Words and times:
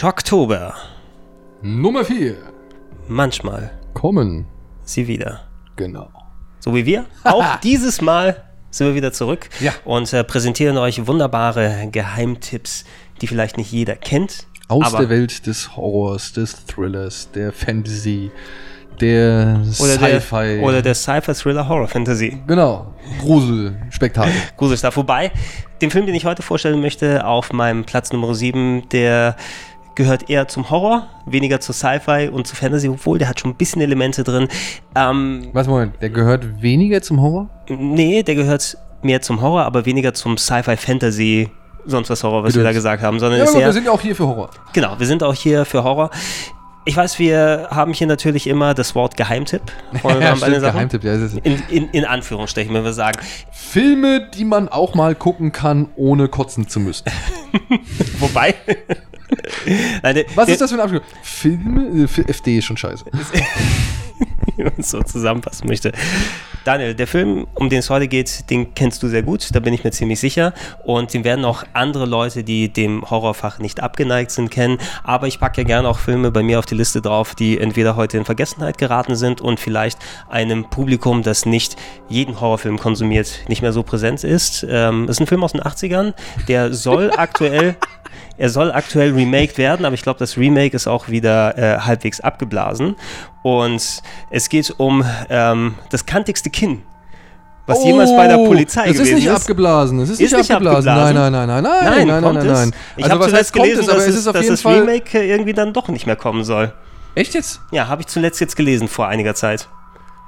Schocktober. 0.00 0.76
Nummer 1.60 2.04
4. 2.04 2.36
Manchmal 3.08 3.72
Kommen. 3.94 4.46
sie 4.84 5.08
wieder. 5.08 5.40
Genau. 5.74 6.08
So 6.60 6.72
wie 6.72 6.86
wir. 6.86 7.06
Auch 7.24 7.56
dieses 7.64 8.00
Mal 8.00 8.44
sind 8.70 8.86
wir 8.86 8.94
wieder 8.94 9.12
zurück 9.12 9.48
Ja. 9.58 9.72
und 9.84 10.12
äh, 10.12 10.22
präsentieren 10.22 10.78
euch 10.78 11.04
wunderbare 11.08 11.88
Geheimtipps, 11.90 12.84
die 13.20 13.26
vielleicht 13.26 13.56
nicht 13.56 13.72
jeder 13.72 13.96
kennt. 13.96 14.46
Aus 14.68 14.92
der 14.92 15.08
Welt 15.08 15.48
des 15.48 15.76
Horrors, 15.76 16.32
des 16.32 16.64
Thrillers, 16.66 17.32
der 17.32 17.52
Fantasy, 17.52 18.30
der 19.00 19.60
oder 19.80 19.96
der, 19.96 20.20
Sci-Fi. 20.20 20.60
oder 20.62 20.80
der 20.80 20.94
Sci-Fi 20.94 21.32
Thriller 21.32 21.68
Horror 21.68 21.88
Fantasy. 21.88 22.40
Genau. 22.46 22.94
Grusel, 23.20 23.76
Spektakel. 23.90 24.32
Gruselstuff. 24.56 24.96
Wobei, 24.96 25.32
den 25.82 25.90
Film, 25.90 26.06
den 26.06 26.14
ich 26.14 26.24
heute 26.24 26.42
vorstellen 26.42 26.80
möchte, 26.80 27.26
auf 27.26 27.52
meinem 27.52 27.82
Platz 27.82 28.12
Nummer 28.12 28.32
7, 28.32 28.88
der 28.90 29.34
gehört 29.98 30.30
eher 30.30 30.48
zum 30.48 30.70
Horror, 30.70 31.06
weniger 31.26 31.60
zu 31.60 31.72
Sci-Fi 31.74 32.30
und 32.32 32.46
zu 32.46 32.56
Fantasy, 32.56 32.88
obwohl 32.88 33.18
der 33.18 33.28
hat 33.28 33.40
schon 33.40 33.50
ein 33.50 33.56
bisschen 33.56 33.82
Elemente 33.82 34.22
drin. 34.24 34.48
Ähm, 34.94 35.48
Was, 35.52 35.66
Moment, 35.66 36.00
der 36.00 36.08
gehört 36.10 36.62
weniger 36.62 37.02
zum 37.02 37.20
Horror? 37.20 37.50
nee, 37.68 38.22
der 38.22 38.34
gehört 38.36 38.78
mehr 39.02 39.20
zum 39.20 39.42
Horror, 39.42 39.64
aber 39.64 39.84
weniger 39.86 40.14
zum 40.14 40.38
Sci-Fi 40.38 40.76
Fantasy, 40.76 41.50
sonst 41.84 42.08
was 42.10 42.22
Horror, 42.22 42.44
was 42.44 42.54
wir 42.54 42.62
da 42.62 42.72
gesagt 42.72 43.02
haben, 43.02 43.18
sondern 43.18 43.38
Ja, 43.38 43.44
ist 43.44 43.50
aber 43.50 43.60
eher 43.60 43.66
wir 43.66 43.72
sind 43.74 43.84
ja 43.86 43.90
auch 43.90 44.00
hier 44.00 44.14
für 44.16 44.26
Horror. 44.26 44.50
Genau, 44.72 44.98
wir 44.98 45.06
sind 45.06 45.22
auch 45.22 45.34
hier 45.34 45.64
für 45.64 45.82
Horror. 45.84 46.10
Ich 46.84 46.96
weiß, 46.96 47.18
wir 47.18 47.68
haben 47.70 47.92
hier 47.92 48.06
natürlich 48.06 48.46
immer 48.46 48.72
das 48.72 48.94
Wort 48.94 49.14
Geheimtipp. 49.16 49.60
stimmt, 49.98 50.40
Sachen. 50.40 50.60
Geheimtipp, 50.60 51.04
ja. 51.04 51.12
ist- 51.14 51.36
In, 51.42 51.62
in, 51.68 51.88
in 51.90 52.04
Anführungsstrichen, 52.06 52.72
wenn 52.72 52.82
wir 52.84 52.94
sagen. 52.94 53.18
Filme, 53.52 54.26
die 54.34 54.44
man 54.46 54.68
auch 54.70 54.94
mal 54.94 55.14
gucken 55.14 55.52
kann, 55.52 55.88
ohne 55.96 56.28
kotzen 56.28 56.66
zu 56.66 56.80
müssen. 56.80 57.04
Wobei. 58.20 58.54
Nein, 60.02 60.14
der, 60.14 60.24
Was 60.34 60.48
ist 60.48 60.60
das 60.60 60.70
für 60.70 60.76
ein 60.76 60.80
Abschluss? 60.80 61.02
Filme? 61.22 62.04
Äh, 62.04 62.32
FD 62.32 62.58
ist 62.58 62.64
schon 62.64 62.76
scheiße. 62.76 63.04
so 64.78 65.02
zusammenfassen 65.02 65.66
möchte. 65.68 65.92
Daniel, 66.64 66.94
der 66.94 67.06
Film, 67.06 67.46
um 67.54 67.70
den 67.70 67.78
es 67.78 67.88
heute 67.88 68.08
geht, 68.08 68.50
den 68.50 68.74
kennst 68.74 69.02
du 69.02 69.08
sehr 69.08 69.22
gut, 69.22 69.54
da 69.54 69.60
bin 69.60 69.72
ich 69.72 69.84
mir 69.84 69.90
ziemlich 69.90 70.20
sicher. 70.20 70.52
Und 70.84 71.14
den 71.14 71.24
werden 71.24 71.44
auch 71.44 71.64
andere 71.72 72.04
Leute, 72.04 72.44
die 72.44 72.70
dem 72.70 73.08
Horrorfach 73.08 73.58
nicht 73.58 73.80
abgeneigt 73.80 74.30
sind, 74.30 74.50
kennen. 74.50 74.78
Aber 75.02 75.26
ich 75.28 75.40
packe 75.40 75.62
ja 75.62 75.66
gerne 75.66 75.88
auch 75.88 75.98
Filme 75.98 76.30
bei 76.30 76.42
mir 76.42 76.58
auf 76.58 76.66
die 76.66 76.74
Liste 76.74 77.00
drauf, 77.00 77.34
die 77.34 77.58
entweder 77.58 77.96
heute 77.96 78.18
in 78.18 78.26
Vergessenheit 78.26 78.76
geraten 78.76 79.16
sind 79.16 79.40
und 79.40 79.58
vielleicht 79.60 79.98
einem 80.28 80.68
Publikum, 80.68 81.22
das 81.22 81.46
nicht 81.46 81.76
jeden 82.08 82.40
Horrorfilm 82.40 82.78
konsumiert, 82.78 83.48
nicht 83.48 83.62
mehr 83.62 83.72
so 83.72 83.82
präsent 83.82 84.22
ist. 84.22 84.66
Ähm, 84.68 85.04
es 85.04 85.12
ist 85.12 85.20
ein 85.20 85.26
Film 85.26 85.44
aus 85.44 85.52
den 85.52 85.62
80ern, 85.62 86.12
der 86.48 86.74
soll 86.74 87.10
aktuell. 87.16 87.76
Er 88.36 88.50
soll 88.50 88.70
aktuell 88.70 89.12
remaked 89.12 89.58
werden, 89.58 89.84
aber 89.84 89.94
ich 89.94 90.02
glaube, 90.02 90.20
das 90.20 90.36
Remake 90.36 90.74
ist 90.74 90.86
auch 90.86 91.08
wieder 91.08 91.58
äh, 91.58 91.80
halbwegs 91.80 92.20
abgeblasen. 92.20 92.94
Und 93.42 94.02
es 94.30 94.48
geht 94.48 94.74
um 94.78 95.04
ähm, 95.30 95.74
das 95.90 96.04
kantigste 96.06 96.50
Kinn, 96.50 96.82
was 97.66 97.84
jemals 97.84 98.10
bei 98.16 98.26
der 98.26 98.36
Polizei 98.38 98.82
Es 98.82 98.88
Oh, 98.88 98.90
ist 98.90 98.98
gewesen 98.98 99.14
nicht 99.16 99.26
ist. 99.26 99.34
abgeblasen. 99.42 100.00
Es 100.00 100.10
ist, 100.10 100.20
Ist 100.20 100.32
nicht 100.32 100.38
nicht 100.40 100.50
abgeblasen. 100.50 100.88
abgeblasen? 100.88 101.14
Nein, 101.14 101.32
nein, 101.32 101.46
nein, 101.48 101.62
nein, 101.62 101.84
nein, 101.84 102.06
nein, 102.08 102.22
nein, 102.22 102.34
nein, 102.34 102.46
es? 102.46 102.58
nein. 102.58 102.70
Ich 102.96 103.04
Also 103.04 103.14
habe 103.16 103.28
zuletzt 103.30 103.52
gelesen, 103.52 103.80
es, 103.80 103.88
aber 103.88 103.98
dass, 103.98 104.06
es 104.06 104.14
es, 104.14 104.26
ist 104.26 104.34
dass 104.34 104.46
das 104.46 104.60
Fall. 104.62 104.80
Remake 104.80 105.18
äh, 105.18 105.30
irgendwie 105.30 105.52
dann 105.52 105.72
doch 105.72 105.88
nicht 105.88 106.06
mehr 106.06 106.16
kommen 106.16 106.44
soll. 106.44 106.72
Echt 107.14 107.34
jetzt? 107.34 107.60
Ja, 107.70 107.88
habe 107.88 108.02
ich 108.02 108.06
zuletzt 108.08 108.40
jetzt 108.40 108.56
gelesen 108.56 108.88
vor 108.88 109.06
einiger 109.08 109.34
Zeit. 109.34 109.68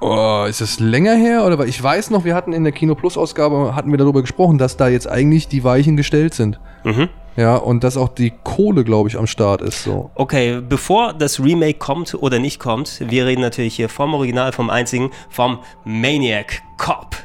Oh, 0.01 0.45
ist 0.49 0.61
das 0.63 0.81
länger 0.81 1.15
her? 1.15 1.45
Oder 1.45 1.59
weil 1.59 1.69
ich 1.69 1.83
weiß 1.83 2.11
noch, 2.11 2.25
wir 2.25 2.35
hatten 2.35 2.53
in 2.55 2.65
der 2.65 2.73
Kino 2.73 2.95
Plus 2.95 3.19
Ausgabe 3.19 3.75
hatten 3.77 3.91
wir 3.91 3.99
darüber 3.99 4.23
gesprochen, 4.23 4.57
dass 4.57 4.77
da 4.79 4.89
jetzt 4.89 5.07
eigentlich 5.07 5.47
die 5.49 5.63
Weichen 5.63 5.97
gestellt 5.97 6.33
sind. 6.35 6.59
Mhm. 6.85 7.09
Ja, 7.41 7.57
und 7.57 7.85
dass 7.85 7.97
auch 7.97 8.11
die 8.11 8.35
Kohle, 8.45 8.85
glaube 8.85 9.09
ich, 9.09 9.17
am 9.17 9.27
Start 9.27 9.63
ist. 9.63 9.83
So. 9.83 10.11
Okay, 10.15 10.61
bevor 10.61 11.15
das 11.15 11.41
Remake 11.41 11.79
kommt 11.79 12.13
oder 12.13 12.39
nicht 12.39 12.61
kommt, 12.61 13.01
wir 13.09 13.25
reden 13.25 13.41
natürlich 13.41 13.77
hier 13.77 13.89
vom 13.89 14.13
Original, 14.13 14.53
vom 14.53 14.69
einzigen, 14.69 15.11
vom 15.31 15.59
Maniac 15.87 16.61
Cop. 16.77 17.17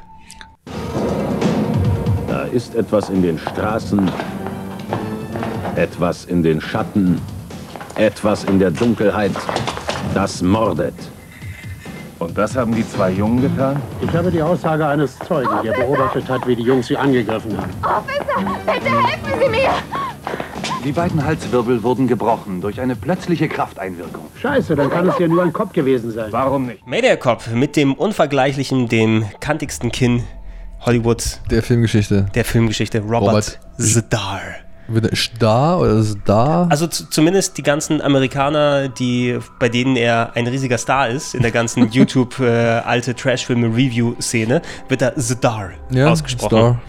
Da 2.30 2.44
ist 2.44 2.76
etwas 2.76 3.10
in 3.10 3.24
den 3.24 3.38
Straßen, 3.38 4.10
etwas 5.76 6.24
in 6.24 6.42
den 6.44 6.62
Schatten, 6.62 7.20
etwas 7.96 8.46
in 8.46 8.58
der 8.58 8.72
Dunkelheit, 8.72 9.34
das 10.14 10.42
mordet. 10.42 10.96
Und 12.20 12.38
das 12.38 12.56
haben 12.56 12.74
die 12.74 12.88
zwei 12.88 13.12
Jungen 13.12 13.42
getan? 13.42 13.82
Ich 14.00 14.16
habe 14.16 14.32
die 14.32 14.42
Aussage 14.42 14.88
eines 14.88 15.20
Zeugen, 15.20 15.50
der 15.62 15.74
beobachtet 15.74 16.30
hat, 16.30 16.48
wie 16.48 16.56
die 16.56 16.64
Jungs 16.64 16.88
sie 16.88 16.96
angegriffen 16.96 17.58
haben. 17.58 17.74
Officer, 17.84 18.26
bitte 18.66 18.86
helfen 18.86 19.42
Sie 19.42 19.50
mir! 19.50 20.05
Die 20.86 20.92
beiden 20.92 21.26
Halswirbel 21.26 21.82
wurden 21.82 22.08
gebrochen 22.08 22.62
durch 22.62 22.80
eine 22.80 22.96
plötzliche 22.96 23.48
Krafteinwirkung. 23.48 24.28
Scheiße, 24.40 24.76
dann 24.76 24.92
kann 24.92 25.10
es 25.10 25.18
ja 25.18 25.28
nur 25.28 25.42
ein 25.42 25.52
Kopf 25.52 25.74
gewesen 25.74 26.12
sein. 26.12 26.28
Warum 26.30 26.68
nicht? 26.68 26.86
Maniac 26.86 27.22
Cop 27.22 27.48
mit 27.56 27.76
dem 27.76 27.96
unvergleichlichen, 27.96 28.88
dem 28.88 29.26
kantigsten 29.40 29.92
Kinn 29.92 30.24
Hollywoods 30.86 31.42
Der 31.50 31.64
Filmgeschichte. 31.64 32.28
der 32.36 32.46
Filmgeschichte, 32.46 33.00
Robert, 33.00 33.22
Robert. 33.22 33.60
Wird 34.88 35.18
Star 35.18 35.80
oder 35.80 35.94
ist 35.94 36.20
da? 36.26 36.68
Also 36.70 36.86
zu, 36.86 37.10
zumindest 37.10 37.58
die 37.58 37.64
ganzen 37.64 38.00
Amerikaner, 38.00 38.88
die, 38.88 39.40
bei 39.58 39.70
denen 39.70 39.96
er 39.96 40.36
ein 40.36 40.46
riesiger 40.46 40.78
Star 40.78 41.10
ist, 41.10 41.34
in 41.34 41.42
der 41.42 41.50
ganzen 41.50 41.90
YouTube 41.90 42.40
äh, 42.40 42.46
alte 42.46 43.16
Trashfilme-Review-Szene, 43.16 44.62
wird 44.88 45.02
er 45.02 45.16
Zedar 45.16 45.72
ausgesprochen. 45.96 46.50
Star. 46.50 46.82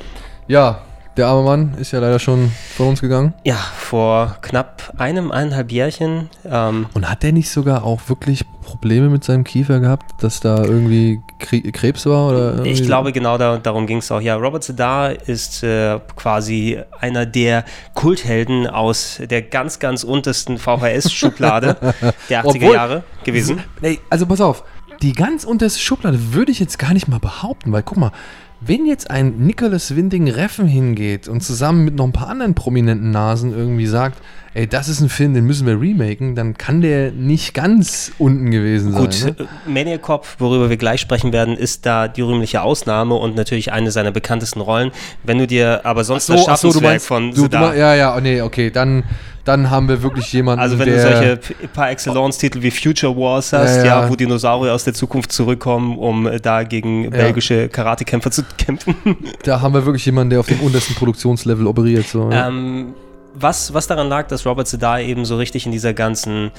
Ja, 0.49 0.83
der 1.17 1.27
arme 1.29 1.43
Mann 1.43 1.75
ist 1.79 1.93
ja 1.93 1.99
leider 2.01 2.19
schon 2.19 2.51
von 2.77 2.89
uns 2.89 3.01
gegangen. 3.01 3.33
Ja, 3.45 3.57
vor 3.77 4.37
knapp 4.43 4.93
einem, 4.99 5.31
eineinhalb 5.31 5.73
Jährchen. 5.73 6.29
Ähm, 6.45 6.87
Und 6.95 7.09
hat 7.11 7.23
der 7.23 7.33
nicht 7.33 7.51
sogar 7.51 7.85
auch 7.85 8.01
wirklich 8.09 8.45
Probleme 8.63 9.09
mit 9.09 9.23
seinem 9.23 9.45
Kiefer 9.45 9.79
gehabt, 9.81 10.23
dass 10.23 10.41
da 10.41 10.65
irgendwie 10.65 11.21
Kre 11.39 11.61
Krebs 11.63 12.05
war? 12.07 12.29
Oder 12.31 12.65
ich 12.65 12.83
glaube, 12.83 13.13
genau 13.13 13.39
da, 13.39 13.59
darum 13.59 13.87
ging 13.87 13.99
es 13.99 14.11
auch. 14.11 14.21
Ja, 14.21 14.35
Robert 14.35 14.65
Zedar 14.65 15.13
ist 15.29 15.63
äh, 15.63 15.99
quasi 16.17 16.81
einer 17.01 17.27
der 17.27 17.65
Kulthelden 17.95 18.67
aus 18.67 19.21
der 19.23 19.43
ganz, 19.43 19.79
ganz 19.79 20.03
untersten 20.05 20.59
VHS-Schublade 20.59 21.77
der 22.29 22.45
80er 22.45 22.47
Obwohl- 22.57 22.75
Jahre 22.75 23.03
gewesen. 23.25 23.63
Nee, 23.81 24.01
also 24.11 24.27
pass 24.27 24.41
auf, 24.41 24.65
die 25.03 25.13
ganz 25.13 25.45
unterste 25.45 25.81
Schublade 25.81 26.33
würde 26.35 26.53
ich 26.53 26.61
jetzt 26.61 26.79
gar 26.79 26.93
nicht 26.93 27.09
mal 27.09 27.19
behaupten, 27.21 27.73
weil 27.73 27.83
guck 27.83 27.99
mal, 27.99 28.13
wenn 28.61 28.87
jetzt 28.87 29.11
ein 29.11 29.37
Nicholas 29.39 29.95
Winding 29.95 30.29
Reffen 30.31 30.67
hingeht 30.67 31.29
und 31.29 31.43
zusammen 31.43 31.85
mit 31.85 31.95
noch 31.95 32.07
ein 32.07 32.13
paar 32.13 32.29
anderen 32.29 32.55
prominenten 32.55 33.11
Nasen 33.11 33.53
irgendwie 33.53 33.87
sagt, 33.87 34.19
ey, 34.55 34.67
das 34.67 34.89
ist 34.89 35.01
ein 35.01 35.11
Film, 35.11 35.35
den 35.35 35.45
müssen 35.45 35.67
wir 35.67 35.79
remaken, 35.79 36.35
dann 36.35 36.57
kann 36.57 36.81
der 36.81 37.13
nicht 37.13 37.53
ganz 37.53 38.13
unten 38.17 38.51
gewesen 38.51 38.93
sein. 38.93 39.03
Gut, 39.03 39.25
ne? 39.25 39.37
äh, 39.67 39.71
Maniac 39.71 40.01
Cop, 40.01 40.27
worüber 40.39 40.71
wir 40.71 40.79
gleich 40.79 41.03
sprechen 41.03 41.35
werden, 41.35 41.57
ist 41.59 41.85
da 41.85 42.09
die 42.09 42.23
rühmliche 42.23 42.63
Ausnahme 42.63 43.15
und 43.17 43.37
natürlich 43.37 43.73
eine 43.73 43.91
seiner 43.91 44.11
bekanntesten 44.11 44.63
Rollen. 44.63 44.91
Wenn 45.23 45.37
du 45.37 45.47
dir 45.47 45.83
aber 45.85 46.05
sonst 46.05 46.31
das 46.31 46.37
ach 46.49 46.57
so, 46.57 46.71
Schaffenswerk 46.73 47.03
von 47.03 47.33
du, 47.33 47.49
du, 47.49 47.59
meinst- 47.59 47.77
ja, 47.77 47.95
ja, 47.95 48.17
oh, 48.17 48.21
nee, 48.21 48.41
okay, 48.41 48.71
dann, 48.71 49.05
dann 49.47 49.71
haben 49.71 49.89
wir 49.89 50.03
wirklich 50.03 50.31
jemanden, 50.33 50.61
Also 50.61 50.79
wenn 50.79 50.87
der, 50.91 50.97
du 50.97 51.17
solche 51.17 51.37
p- 51.39 51.67
par 51.69 51.91
excellence 51.91 52.37
Titel 52.39 52.61
wie 52.63 52.71
Future 52.71 53.17
Wars 53.17 53.53
hast, 53.53 53.77
Ja, 53.79 53.85
ja, 53.85 54.03
ja. 54.03 54.11
wo 54.11 54.17
Dinosaurier 54.17 54.75
aus 54.75 54.85
der 54.85 54.93
Zukunft 54.93 55.33
zurückkommen, 55.33 55.97
um 55.97 56.27
äh, 56.27 56.39
da 56.41 56.63
gegen 56.65 57.09
belgische 57.11 57.69
Karatekämpfer 57.69 58.31
zu 58.31 58.43
kämpfen. 58.59 58.95
da 59.45 59.61
haben 59.61 59.73
wir 59.73 59.87
wirklich 59.87 60.05
jemanden, 60.05 60.31
der 60.31 60.41
auf 60.41 60.47
dem 60.47 60.61
untersten 60.61 60.95
Produktionslevel 60.97 61.67
operiert. 61.67 62.07
So, 62.07 62.31
ja. 62.31 62.49
ähm, 62.49 62.95
was, 63.35 63.73
was 63.73 63.87
daran 63.87 64.09
lag, 64.09 64.29
dass 64.29 64.45
Robert 64.47 64.67
Zedar 64.67 65.01
eben 65.01 65.25
so 65.25 65.37
richtig 65.37 65.65
in 65.67 65.73
dieser 65.73 65.95
ganzen 65.95 66.51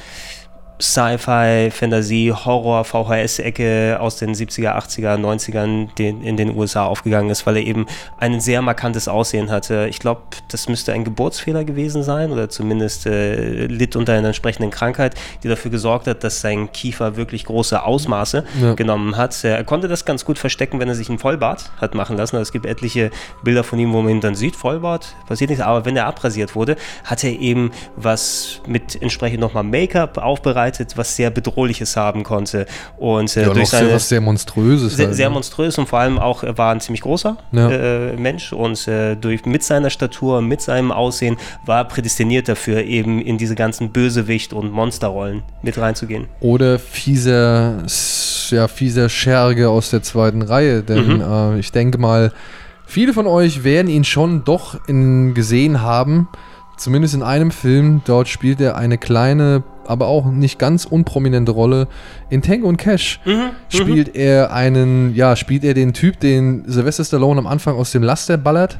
Sci-Fi, 0.79 1.69
Fantasie, 1.71 2.31
Horror, 2.31 2.83
VHS-Ecke 2.85 3.97
aus 3.99 4.17
den 4.17 4.33
70er, 4.35 4.75
80er, 4.77 5.17
90ern 5.17 5.93
den, 5.95 6.21
in 6.21 6.37
den 6.37 6.55
USA 6.55 6.85
aufgegangen 6.85 7.29
ist, 7.29 7.45
weil 7.47 7.57
er 7.57 7.63
eben 7.63 7.87
ein 8.19 8.39
sehr 8.39 8.61
markantes 8.61 9.07
Aussehen 9.07 9.49
hatte. 9.49 9.87
Ich 9.89 9.99
glaube, 9.99 10.21
das 10.49 10.69
müsste 10.69 10.93
ein 10.93 11.03
Geburtsfehler 11.03 11.63
gewesen 11.63 12.03
sein 12.03 12.31
oder 12.31 12.49
zumindest 12.49 13.05
äh, 13.07 13.65
litt 13.65 13.95
unter 13.95 14.13
einer 14.13 14.27
entsprechenden 14.27 14.69
Krankheit, 14.69 15.15
die 15.43 15.47
dafür 15.47 15.71
gesorgt 15.71 16.05
hat, 16.07 16.23
dass 16.23 16.41
sein 16.41 16.71
Kiefer 16.71 17.15
wirklich 17.15 17.45
große 17.45 17.81
Ausmaße 17.83 18.43
Ja. 18.61 18.73
genommen 18.75 19.17
hat. 19.17 19.43
Er 19.43 19.63
konnte 19.63 19.87
das 19.87 20.05
ganz 20.05 20.25
gut 20.25 20.37
verstecken, 20.37 20.79
wenn 20.79 20.89
er 20.89 20.95
sich 20.95 21.09
einen 21.09 21.19
Vollbart 21.19 21.71
hat 21.81 21.95
machen 21.95 22.17
lassen. 22.17 22.35
Also 22.35 22.43
es 22.49 22.51
gibt 22.51 22.65
etliche 22.67 23.09
Bilder 23.43 23.63
von 23.63 23.79
ihm, 23.79 23.93
wo 23.93 24.01
man 24.01 24.11
ihn 24.11 24.21
dann 24.21 24.35
sieht, 24.35 24.55
Vollbart, 24.55 25.15
passiert 25.27 25.49
nichts, 25.49 25.65
aber 25.65 25.85
wenn 25.85 25.97
er 25.97 26.05
abrasiert 26.05 26.53
wurde, 26.55 26.75
hat 27.03 27.23
er 27.23 27.31
eben 27.31 27.71
was 27.95 28.61
mit 28.67 29.01
entsprechend 29.01 29.39
nochmal 29.39 29.63
Make-up 29.63 30.17
aufbereitet, 30.19 30.66
was 30.95 31.15
sehr 31.15 31.29
Bedrohliches 31.29 31.95
haben 31.95 32.23
konnte. 32.23 32.65
Und 32.97 33.35
äh, 33.37 33.41
Ja, 33.43 33.49
durch 33.53 33.63
auch 33.67 33.69
sehr, 33.69 33.79
seine 33.79 33.93
was 33.93 34.09
sehr 34.09 34.21
Monströses. 34.21 34.95
sehr, 34.95 35.07
halt, 35.07 35.15
sehr 35.15 35.29
ne? 35.29 35.33
monströs 35.35 35.77
und 35.77 35.87
vor 35.87 35.99
allem 35.99 36.19
auch, 36.19 36.43
er 36.43 36.57
war 36.57 36.71
ein 36.73 36.79
ziemlich 36.79 37.01
großer 37.01 37.37
Ja. 37.51 37.69
äh, 37.69 38.15
Mensch 38.17 38.53
und 38.53 38.87
äh, 38.87 39.15
durch, 39.15 39.45
mit 39.45 39.63
seiner 39.63 39.89
Statur, 39.89 40.41
mit 40.41 40.61
seinem 40.61 40.91
Aussehen 40.91 41.37
war 41.65 41.77
er 41.79 41.85
prädestiniert 41.85 42.47
dafür, 42.47 42.83
eben 42.83 43.21
in 43.21 43.37
diese 43.37 43.55
ganzen 43.55 43.91
Bösewicht- 43.91 44.53
und 44.53 44.71
Monsterrollen 44.71 45.43
mit 45.61 45.77
reinzugehen. 45.77 46.27
Oder 46.39 46.79
fieser, 46.79 47.83
ja, 48.49 48.67
fieser 48.67 49.09
Scherge 49.09 49.69
aus 49.69 49.89
der 49.89 50.01
zweiten 50.03 50.41
Reihe. 50.41 50.83
Denn 50.83 51.21
äh, 51.21 51.59
ich 51.59 51.71
denke 51.71 51.97
mal, 51.97 52.31
viele 52.85 53.13
von 53.13 53.27
euch 53.27 53.63
werden 53.63 53.87
ihn 53.89 54.03
schon 54.03 54.43
doch 54.43 54.77
in, 54.87 55.33
gesehen 55.33 55.81
haben. 55.81 56.27
Zumindest 56.77 57.15
in 57.15 57.23
einem 57.23 57.51
Film. 57.51 58.01
Dort 58.05 58.27
spielt 58.27 58.61
er 58.61 58.75
eine 58.77 58.97
kleine, 58.97 59.63
aber 59.87 60.07
auch 60.07 60.29
nicht 60.31 60.59
ganz 60.59 60.85
unprominente 60.85 61.51
Rolle. 61.51 61.87
In 62.29 62.41
Tango 62.41 62.67
und 62.67 62.77
Cash 62.77 63.19
spielt 63.69 64.15
er 64.15 64.53
einen, 64.53 65.15
ja, 65.15 65.35
spielt 65.35 65.63
er 65.63 65.73
den 65.73 65.93
Typ, 65.93 66.19
den 66.19 66.63
Sylvester 66.67 67.03
Stallone 67.03 67.39
am 67.39 67.47
Anfang 67.47 67.75
aus 67.75 67.91
dem 67.91 68.03
Laster 68.03 68.37
ballert. 68.37 68.79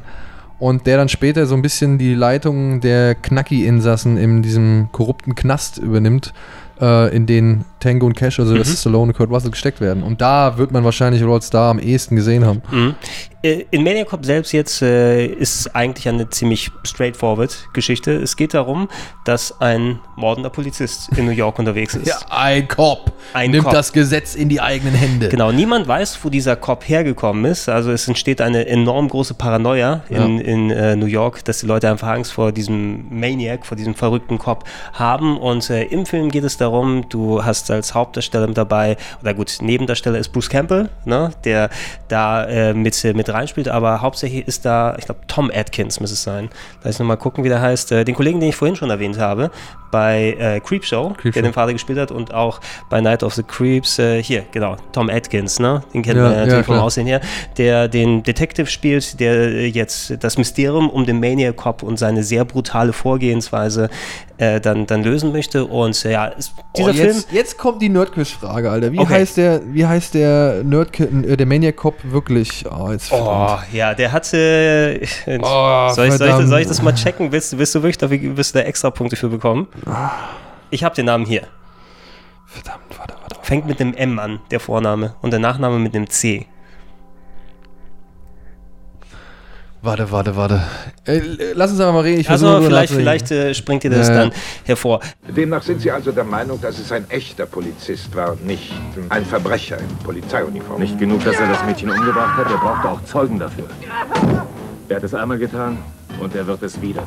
Und 0.58 0.86
der 0.86 0.96
dann 0.96 1.08
später 1.08 1.46
so 1.46 1.54
ein 1.54 1.62
bisschen 1.62 1.98
die 1.98 2.14
Leitung 2.14 2.80
der 2.80 3.14
Knacki-Insassen 3.14 4.16
in 4.16 4.42
diesem 4.42 4.88
korrupten 4.90 5.36
Knast 5.36 5.78
übernimmt, 5.78 6.32
äh, 6.80 7.14
in 7.14 7.26
den 7.26 7.64
Tango 7.80 8.06
und 8.06 8.14
Cash, 8.14 8.40
also 8.40 8.52
Sylvester 8.52 8.76
Stallone 8.76 9.12
und 9.12 9.16
Kurt 9.16 9.30
Russell 9.30 9.50
gesteckt 9.50 9.80
werden. 9.80 10.02
Und 10.02 10.20
da 10.20 10.58
wird 10.58 10.72
man 10.72 10.84
wahrscheinlich 10.84 11.22
Rod 11.22 11.42
Star 11.42 11.70
am 11.70 11.78
ehesten 11.78 12.16
gesehen 12.16 12.44
haben. 12.44 12.62
Mhm. 12.70 12.94
Äh, 13.42 13.66
In 13.70 13.84
Maniac 13.84 14.08
Cop 14.08 14.24
selbst 14.24 14.52
jetzt 14.52 14.82
äh, 14.82 15.26
ist 15.26 15.60
es 15.60 15.74
eigentlich 15.74 16.08
eine 16.08 16.28
ziemlich 16.28 16.70
straightforward 16.84 17.68
Geschichte. 17.72 18.12
Es 18.12 18.36
geht 18.36 18.52
darum, 18.52 18.88
dass 19.24 19.60
ein 19.60 20.00
mordender 20.16 20.50
Polizist 20.50 21.08
in 21.16 21.26
New 21.26 21.30
York 21.30 21.58
unterwegs 21.58 21.94
ist. 21.94 22.26
ein 22.30 22.66
Cop 22.66 23.12
Ein 23.34 23.52
nimmt 23.52 23.64
Cop. 23.64 23.72
das 23.72 23.92
Gesetz 23.92 24.34
in 24.34 24.48
die 24.48 24.60
eigenen 24.60 24.94
Hände. 24.94 25.28
Genau, 25.28 25.52
niemand 25.52 25.86
weiß, 25.86 26.18
wo 26.22 26.30
dieser 26.30 26.56
Cop 26.56 26.88
hergekommen 26.88 27.44
ist. 27.44 27.68
Also 27.68 27.92
es 27.92 28.08
entsteht 28.08 28.40
eine 28.40 28.66
enorm 28.66 29.08
große 29.08 29.34
Paranoia 29.34 30.02
in, 30.08 30.40
in 30.40 30.70
äh, 30.70 30.96
New 30.96 31.06
York, 31.06 31.44
dass 31.44 31.60
die 31.60 31.66
Leute 31.66 31.88
einfach 31.88 32.08
Angst 32.08 32.32
vor 32.32 32.50
diesem 32.50 33.06
Maniac, 33.08 33.64
vor 33.64 33.76
diesem 33.76 33.94
verrückten 33.94 34.38
Cop 34.38 34.64
haben. 34.94 35.38
Und 35.38 35.70
äh, 35.70 35.84
im 35.84 36.06
Film 36.06 36.30
geht 36.30 36.42
es 36.42 36.56
darum, 36.56 36.67
du 37.08 37.44
hast 37.44 37.70
als 37.70 37.94
Hauptdarsteller 37.94 38.48
dabei, 38.48 38.96
oder 39.22 39.34
gut, 39.34 39.58
Nebendarsteller 39.60 40.18
ist 40.18 40.30
Bruce 40.30 40.48
Campbell, 40.48 40.88
ne, 41.04 41.32
der 41.44 41.70
da 42.08 42.44
äh, 42.44 42.74
mit, 42.74 43.02
mit 43.14 43.28
reinspielt, 43.28 43.68
aber 43.68 44.00
hauptsächlich 44.00 44.46
ist 44.46 44.64
da, 44.64 44.96
ich 44.98 45.06
glaube, 45.06 45.20
Tom 45.26 45.50
Atkins 45.54 46.00
muss 46.00 46.10
es 46.10 46.22
sein. 46.22 46.50
Lass 46.82 46.94
ich 46.94 46.98
nochmal 47.00 47.16
gucken, 47.16 47.44
wie 47.44 47.48
der 47.48 47.60
heißt. 47.60 47.92
Äh, 47.92 48.04
den 48.04 48.14
Kollegen, 48.14 48.40
den 48.40 48.50
ich 48.50 48.56
vorhin 48.56 48.76
schon 48.76 48.90
erwähnt 48.90 49.18
habe, 49.18 49.50
bei 49.90 50.36
äh, 50.38 50.60
Creepshow, 50.60 51.10
Creepshow. 51.16 51.30
der 51.32 51.42
den 51.42 51.52
Vater 51.52 51.72
gespielt 51.72 51.98
hat 51.98 52.10
und 52.10 52.32
auch 52.34 52.60
bei 52.90 53.00
Night 53.00 53.22
of 53.22 53.34
the 53.34 53.42
Creeps, 53.42 53.98
äh, 53.98 54.22
hier, 54.22 54.44
genau, 54.52 54.76
Tom 54.92 55.08
Atkins, 55.10 55.58
ne? 55.58 55.82
Den 55.94 56.02
kennt 56.02 56.16
Ja, 56.16 56.22
man 56.24 56.32
natürlich 56.32 56.52
ja, 56.54 56.62
vom. 56.62 56.78
Aussehen 56.78 57.06
her, 57.06 57.20
der 57.56 57.88
den 57.88 58.22
Detective 58.22 58.66
spielt, 58.66 59.18
der 59.20 59.32
äh, 59.34 59.66
jetzt 59.66 60.14
das 60.20 60.38
Mysterium 60.38 60.88
um 60.90 61.06
den 61.06 61.20
Maniac 61.20 61.56
Cop 61.56 61.82
und 61.82 61.98
seine 61.98 62.22
sehr 62.22 62.44
brutale 62.44 62.92
Vorgehensweise 62.92 63.88
äh, 64.38 64.60
dann, 64.60 64.86
dann 64.86 65.02
lösen 65.02 65.32
möchte. 65.32 65.64
Und 65.64 66.04
äh, 66.04 66.12
ja, 66.12 66.30
es, 66.38 66.52
dieser 66.76 66.90
oh, 66.90 66.92
Film. 66.94 67.06
jetzt, 67.08 67.32
jetzt 67.32 67.58
kommt 67.58 67.82
die 67.82 67.88
Nerdquiz-Frage, 67.88 68.70
Alter. 68.70 68.92
Wie 68.92 68.98
Okay. 69.00 69.14
heißt 69.14 69.36
der, 69.36 69.60
wie 69.72 69.84
heißt 69.86 70.14
der 70.14 70.62
Nerd, 70.64 70.98
äh, 71.00 71.36
der 71.36 71.46
Maniac 71.46 71.76
Cop 71.76 71.94
wirklich? 72.04 72.64
Oh, 72.70 72.90
jetzt 72.92 73.10
Oh, 73.12 73.56
ja, 73.72 73.94
der 73.94 74.12
hatte. 74.12 75.00
Oh, 75.40 75.88
soll, 75.92 76.06
ich, 76.08 76.14
soll, 76.14 76.28
ich, 76.28 76.46
soll 76.48 76.60
ich 76.60 76.66
das 76.68 76.82
mal 76.82 76.94
checken? 76.94 77.32
Willst, 77.32 77.52
du- 77.52 77.58
willst 77.58 77.74
du 77.74 77.78
wirklich 77.82 77.98
dafür 77.98 78.18
willst 78.36 78.54
du 78.54 78.58
da 78.60 78.64
extra 78.64 78.90
Punkte 78.90 79.16
für 79.16 79.28
bekommen? 79.28 79.66
Ich 80.70 80.84
habe 80.84 80.94
den 80.94 81.06
Namen 81.06 81.26
hier. 81.26 81.46
Verdammt, 82.46 82.82
warte, 82.90 83.14
warte. 83.14 83.34
warte. 83.34 83.46
Fängt 83.46 83.66
mit 83.66 83.80
einem 83.80 83.94
M 83.94 84.18
an, 84.18 84.40
der 84.50 84.60
Vorname, 84.60 85.14
und 85.22 85.30
der 85.30 85.40
Nachname 85.40 85.78
mit 85.78 85.94
einem 85.94 86.08
C. 86.08 86.46
Warte, 89.80 90.10
warte, 90.10 90.34
warte. 90.34 90.62
Äh, 91.06 91.20
lass 91.54 91.70
uns 91.70 91.78
einfach 91.78 91.94
mal 91.94 92.00
reden. 92.00 92.20
Ich 92.20 92.28
Also 92.28 92.60
vielleicht, 92.60 92.92
vielleicht 92.92 93.30
äh, 93.30 93.54
springt 93.54 93.84
dir 93.84 93.90
das 93.90 94.08
ja. 94.08 94.14
dann 94.14 94.32
hervor. 94.64 95.00
Demnach 95.28 95.62
sind 95.62 95.80
Sie 95.80 95.90
also 95.90 96.10
der 96.10 96.24
Meinung, 96.24 96.60
dass 96.60 96.78
es 96.78 96.90
ein 96.90 97.08
echter 97.10 97.46
Polizist 97.46 98.14
war 98.16 98.32
und 98.32 98.44
nicht 98.44 98.72
ein 99.08 99.24
Verbrecher 99.24 99.78
in 99.78 99.88
Polizeiuniform. 99.98 100.80
Nicht 100.80 100.98
genug, 100.98 101.24
dass 101.24 101.36
er 101.36 101.48
das 101.48 101.64
Mädchen 101.64 101.90
umgebracht 101.90 102.36
hat, 102.38 102.50
er 102.50 102.58
brauchte 102.58 102.88
auch 102.88 103.04
Zeugen 103.04 103.38
dafür. 103.38 103.66
Er 104.88 104.96
hat 104.96 105.04
es 105.04 105.14
einmal 105.14 105.38
getan 105.38 105.78
und 106.20 106.34
er 106.34 106.46
wird 106.46 106.62
es 106.62 106.80
wieder. 106.80 107.02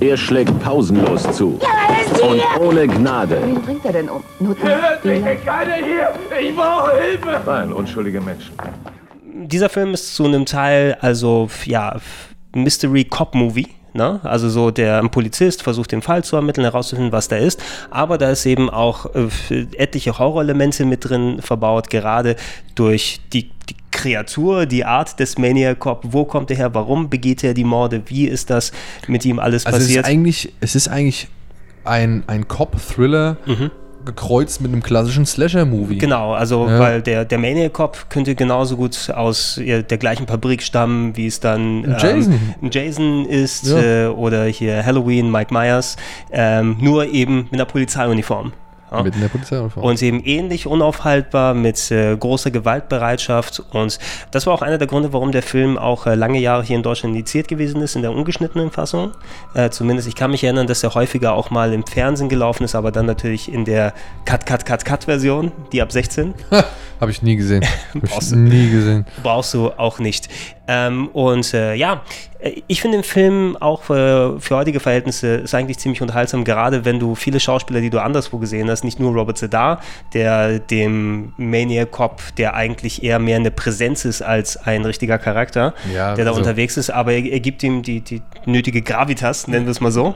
Er 0.00 0.16
schlägt 0.16 0.58
pausenlos 0.60 1.22
zu. 1.32 1.58
Und 2.22 2.60
ohne 2.60 2.86
Gnade. 2.86 3.40
Wen 3.44 3.62
bringt 3.62 3.84
er 3.84 3.92
denn 3.92 4.08
um? 4.08 4.22
Nutten? 4.40 4.68
Nein, 7.46 7.72
unschuldige 7.72 8.20
Menschen. 8.20 8.54
dieser 9.24 9.68
Film 9.68 9.94
ist 9.94 10.14
zu 10.14 10.24
einem 10.24 10.46
Teil, 10.46 10.96
also 11.00 11.48
ja, 11.64 11.96
Mystery 12.54 13.04
Cop 13.04 13.34
Movie. 13.34 13.68
Ne? 13.94 14.18
Also 14.24 14.48
so 14.50 14.72
der 14.72 15.00
Polizist 15.08 15.62
versucht 15.62 15.92
den 15.92 16.02
Fall 16.02 16.24
zu 16.24 16.34
ermitteln, 16.34 16.64
herauszufinden, 16.64 17.12
was 17.12 17.28
da 17.28 17.36
ist. 17.36 17.62
Aber 17.90 18.18
da 18.18 18.30
ist 18.30 18.44
eben 18.44 18.68
auch 18.68 19.06
äh, 19.14 19.28
etliche 19.76 20.18
Horrorelemente 20.18 20.84
mit 20.84 21.08
drin 21.08 21.40
verbaut, 21.40 21.90
gerade 21.90 22.34
durch 22.74 23.20
die, 23.32 23.50
die 23.68 23.76
Kreatur, 23.92 24.66
die 24.66 24.84
Art 24.84 25.20
des 25.20 25.38
Maniac 25.38 25.78
Cop. 25.78 26.00
Wo 26.08 26.24
kommt 26.24 26.50
er 26.50 26.56
her? 26.56 26.74
Warum 26.74 27.08
begeht 27.08 27.44
er 27.44 27.54
die 27.54 27.62
Morde? 27.62 28.02
Wie 28.06 28.26
ist 28.26 28.50
das 28.50 28.72
mit 29.06 29.24
ihm 29.24 29.38
alles 29.38 29.64
Also 29.64 29.78
es 29.78 29.84
ist 29.84 29.88
passiert? 29.90 30.06
eigentlich, 30.06 30.52
es 30.60 30.74
ist 30.74 30.88
eigentlich 30.88 31.28
ein, 31.84 32.24
ein 32.26 32.48
Cop-Thriller 32.48 33.36
gekreuzt 34.04 34.60
mit 34.60 34.72
einem 34.72 34.82
klassischen 34.82 35.26
Slasher-Movie. 35.26 35.98
Genau, 35.98 36.32
also 36.34 36.66
Ja. 36.68 36.78
weil 36.78 37.02
der, 37.02 37.24
der 37.24 37.38
Maniac 37.38 37.72
Cop 37.72 38.06
könnte 38.10 38.34
genauso 38.34 38.76
gut 38.76 39.10
aus 39.14 39.60
der 39.64 39.82
gleichen 39.98 40.26
Fabrik 40.26 40.62
stammen, 40.62 41.16
wie 41.16 41.26
es 41.26 41.40
dann 41.40 41.84
Ein 41.84 41.96
Jason. 42.00 42.40
Jason 42.70 43.26
ist 43.26 43.66
Ja. 43.66 44.04
äh, 44.04 44.06
oder 44.08 44.44
hier 44.44 44.84
Halloween, 44.84 45.30
Mike 45.30 45.52
Myers, 45.52 45.96
ähm, 46.32 46.76
nur 46.80 47.06
eben 47.06 47.44
mit 47.50 47.54
einer 47.54 47.64
Polizeiuniform. 47.64 48.52
Mit 49.02 49.14
einer 49.14 49.28
Polizeiuniform. 49.28 49.84
Und 49.84 50.02
eben 50.02 50.22
ähnlich 50.24 50.66
unaufhaltbar 50.66 51.54
mit 51.54 51.90
äh, 51.90 52.16
großer 52.16 52.50
Gewaltbereitschaft. 52.50 53.62
Und 53.72 53.98
das 54.30 54.46
war 54.46 54.54
auch 54.54 54.62
einer 54.62 54.78
der 54.78 54.86
Gründe, 54.86 55.12
warum 55.12 55.32
der 55.32 55.42
Film 55.42 55.78
auch 55.78 56.06
äh, 56.06 56.14
lange 56.14 56.38
Jahre 56.38 56.62
hier 56.62 56.76
in 56.76 56.82
Deutschland 56.82 57.14
indiziert 57.14 57.48
gewesen 57.48 57.80
ist, 57.80 57.96
in 57.96 58.02
der 58.02 58.12
ungeschnittenen 58.12 58.70
Fassung. 58.70 59.12
Äh, 59.54 59.70
zumindest, 59.70 60.08
ich 60.08 60.14
kann 60.14 60.30
mich 60.30 60.44
erinnern, 60.44 60.66
dass 60.66 60.82
er 60.82 60.94
häufiger 60.94 61.34
auch 61.34 61.50
mal 61.50 61.72
im 61.72 61.86
Fernsehen 61.86 62.28
gelaufen 62.28 62.64
ist, 62.64 62.74
aber 62.74 62.92
dann 62.92 63.06
natürlich 63.06 63.52
in 63.52 63.64
der 63.64 63.92
Cut-Cut-Cut-Cut-Version, 64.24 65.52
die 65.72 65.82
ab 65.82 65.92
16. 65.92 66.34
Habe 67.00 67.10
ich 67.10 67.22
nie 67.22 67.36
gesehen. 67.36 67.64
Brauchst 67.94 68.34
nie 68.34 68.70
gesehen. 68.70 69.04
brauchst 69.22 69.52
du 69.52 69.70
auch 69.70 69.98
nicht. 69.98 70.28
Ähm, 70.66 71.08
und 71.08 71.52
äh, 71.52 71.74
ja, 71.74 72.02
ich 72.68 72.80
finde 72.80 72.98
den 72.98 73.04
Film 73.04 73.56
auch 73.60 73.82
äh, 73.90 74.38
für 74.40 74.56
heutige 74.56 74.80
Verhältnisse 74.80 75.34
ist 75.36 75.54
eigentlich 75.54 75.78
ziemlich 75.78 76.00
unterhaltsam, 76.00 76.44
gerade 76.44 76.84
wenn 76.84 76.98
du 76.98 77.14
viele 77.14 77.38
Schauspieler, 77.40 77.80
die 77.80 77.90
du 77.90 78.00
anderswo 78.00 78.38
gesehen 78.38 78.70
hast, 78.70 78.82
nicht 78.84 78.98
nur 78.98 79.12
Robert 79.12 79.36
Zedar, 79.38 79.80
der 80.14 80.58
dem 80.58 81.32
Maniac 81.36 81.90
Cop, 81.90 82.22
der 82.38 82.54
eigentlich 82.54 83.02
eher 83.02 83.18
mehr 83.18 83.36
eine 83.36 83.50
Präsenz 83.50 84.04
ist 84.04 84.22
als 84.22 84.56
ein 84.56 84.84
richtiger 84.84 85.18
Charakter, 85.18 85.74
Ja, 85.94 86.14
der 86.14 86.24
da 86.24 86.30
also- 86.30 86.40
unterwegs 86.40 86.76
ist, 86.76 86.90
aber 86.90 87.12
er, 87.12 87.24
er 87.24 87.40
gibt 87.40 87.62
ihm 87.62 87.82
die, 87.82 88.00
die 88.00 88.22
nötige 88.46 88.80
Gravitas, 88.82 89.48
nennen 89.48 89.66
wir 89.66 89.70
es 89.72 89.80
mal 89.80 89.92
so. 89.92 90.14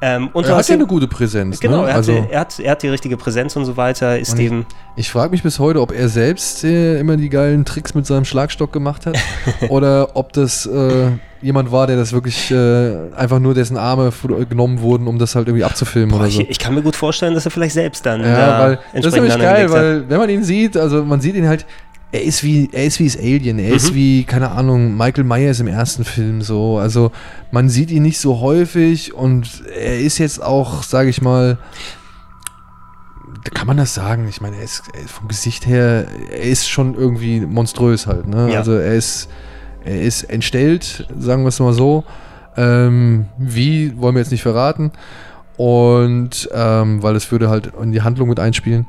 Ähm, 0.00 0.30
Er 0.34 0.56
hat 0.56 0.68
ja 0.68 0.74
eine 0.74 0.86
gute 0.86 1.08
Präsenz. 1.08 1.58
Genau, 1.58 1.82
ne? 1.82 1.88
er, 1.88 1.88
hat, 1.90 1.96
also, 1.96 2.12
er, 2.30 2.40
hat, 2.40 2.58
er 2.60 2.70
hat 2.70 2.82
die 2.82 2.88
richtige 2.88 3.16
Präsenz 3.16 3.56
und 3.56 3.64
so 3.64 3.76
weiter, 3.76 4.18
ist 4.18 4.32
Und 4.32 4.38
ich- 4.38 4.46
eben 4.46 4.66
ich 4.94 5.10
frage 5.10 5.30
mich 5.30 5.42
bis 5.44 5.58
heute, 5.60 5.80
ob 5.80 5.92
er 5.92 6.08
selbst 6.08 6.64
äh, 6.64 6.98
immer 6.98 7.16
die 7.16 7.28
geilen 7.28 7.64
Tricks 7.64 7.94
mit 7.94 8.04
seinem 8.06 8.24
Schlagstock 8.24 8.72
gemacht 8.72 9.06
hat 9.06 9.16
oder 9.68 10.16
ob 10.16 10.32
das 10.32 10.66
äh, 10.66 11.10
jemand 11.40 11.70
war, 11.70 11.86
der 11.86 11.96
das 11.96 12.12
wirklich 12.12 12.50
äh, 12.50 13.12
einfach 13.16 13.38
nur 13.38 13.54
dessen 13.54 13.76
Arme 13.76 14.12
genommen 14.48 14.80
wurden, 14.80 15.06
um 15.06 15.18
das 15.18 15.36
halt 15.36 15.46
irgendwie 15.46 15.62
abzufilmen 15.64 16.10
Boah, 16.10 16.22
oder 16.22 16.30
so. 16.30 16.40
ich, 16.40 16.50
ich 16.50 16.58
kann 16.58 16.74
mir 16.74 16.82
gut 16.82 16.96
vorstellen, 16.96 17.34
dass 17.34 17.44
er 17.44 17.50
vielleicht 17.52 17.74
selbst 17.74 18.04
dann 18.06 18.22
Ja, 18.22 18.34
da 18.58 18.60
weil 18.60 18.78
das 18.94 19.06
ist 19.06 19.14
nämlich 19.14 19.38
geil, 19.38 19.70
weil 19.70 20.08
wenn 20.08 20.18
man 20.18 20.30
ihn 20.30 20.42
sieht, 20.42 20.76
also 20.76 21.04
man 21.04 21.20
sieht 21.20 21.36
ihn 21.36 21.46
halt, 21.46 21.64
er 22.10 22.22
ist 22.22 22.42
wie, 22.42 22.70
er 22.72 22.84
ist 22.86 22.98
wie 23.00 23.04
das 23.06 23.18
Alien, 23.18 23.58
er 23.58 23.70
Mhm. 23.70 23.76
ist 23.76 23.94
wie, 23.94 24.24
keine 24.24 24.50
Ahnung, 24.52 24.96
Michael 24.96 25.24
Myers 25.24 25.60
im 25.60 25.66
ersten 25.66 26.04
Film 26.04 26.40
so. 26.42 26.78
Also 26.78 27.12
man 27.52 27.68
sieht 27.68 27.90
ihn 27.90 28.02
nicht 28.02 28.18
so 28.18 28.40
häufig 28.40 29.12
und 29.14 29.62
er 29.78 29.98
ist 30.00 30.18
jetzt 30.18 30.42
auch, 30.42 30.82
sage 30.82 31.10
ich 31.10 31.20
mal, 31.20 31.58
da 33.44 33.50
kann 33.50 33.66
man 33.66 33.76
das 33.76 33.94
sagen. 33.94 34.26
Ich 34.28 34.40
meine, 34.40 34.56
er 34.56 34.62
ist, 34.62 34.82
er 34.94 35.00
ist 35.02 35.10
vom 35.10 35.28
Gesicht 35.28 35.66
her, 35.66 36.06
er 36.32 36.42
ist 36.42 36.68
schon 36.68 36.94
irgendwie 36.94 37.40
monströs 37.40 38.06
halt. 38.06 38.26
Ne? 38.26 38.52
Ja. 38.52 38.58
Also 38.58 38.72
er 38.72 38.94
ist, 38.94 39.28
er 39.84 40.00
ist 40.00 40.24
entstellt, 40.24 41.06
sagen 41.18 41.42
wir 41.42 41.48
es 41.48 41.60
mal 41.60 41.72
so. 41.72 42.04
Ähm, 42.56 43.26
wie, 43.38 43.96
wollen 43.98 44.14
wir 44.16 44.20
jetzt 44.20 44.32
nicht 44.32 44.42
verraten. 44.42 44.90
Und 45.56 46.48
ähm, 46.52 47.02
weil 47.02 47.16
es 47.16 47.30
würde 47.30 47.48
halt 47.50 47.72
in 47.80 47.92
die 47.92 48.02
Handlung 48.02 48.28
mit 48.28 48.40
einspielen. 48.40 48.86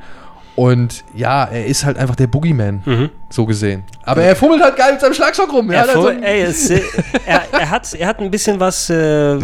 Und 0.59 1.05
ja, 1.15 1.45
er 1.45 1.67
ist 1.67 1.85
halt 1.85 1.97
einfach 1.97 2.17
der 2.17 2.27
Boogeyman, 2.27 2.81
Mhm. 2.85 3.09
so 3.29 3.45
gesehen. 3.45 3.83
Aber 4.03 4.23
er 4.23 4.35
fummelt 4.35 4.61
halt 4.61 4.75
geil 4.75 4.91
mit 4.91 4.99
seinem 4.99 5.13
Schlagstock 5.13 5.53
rum. 5.53 5.71
Er, 5.71 5.79
hat 5.81 5.87
halt 5.87 6.01
so 6.01 6.07
ein- 6.07 6.21
ey, 6.21 6.41
es, 6.41 6.69
äh, 6.69 6.81
er, 7.25 7.43
er, 7.53 7.69
hat, 7.69 7.93
er 7.93 8.07
hat 8.07 8.19
ein 8.19 8.29
bisschen 8.29 8.59
was 8.59 8.89
äh, 8.89 9.35